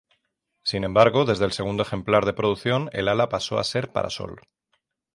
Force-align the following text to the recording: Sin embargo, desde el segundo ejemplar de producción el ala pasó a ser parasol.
Sin 0.63 0.83
embargo, 0.83 1.25
desde 1.25 1.45
el 1.45 1.51
segundo 1.51 1.83
ejemplar 1.83 2.25
de 2.25 2.33
producción 2.33 2.89
el 2.91 3.07
ala 3.07 3.29
pasó 3.29 3.59
a 3.59 3.63
ser 3.63 3.91
parasol. 3.91 4.41